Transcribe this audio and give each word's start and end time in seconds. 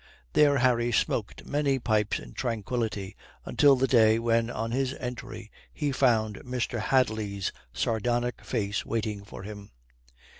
There 0.33 0.57
Harry 0.57 0.91
smoked 0.91 1.45
many 1.45 1.77
pipes 1.77 2.17
in 2.17 2.33
tranquillity 2.33 3.15
until 3.45 3.75
the 3.75 3.85
day 3.85 4.17
when 4.17 4.49
on 4.49 4.71
his 4.71 4.95
entry 4.95 5.51
he 5.71 5.91
found 5.91 6.37
Mr. 6.37 6.79
Hadley's 6.81 7.51
sardonic 7.71 8.43
face 8.43 8.83
waiting 8.83 9.23
for 9.23 9.43
him. 9.43 9.69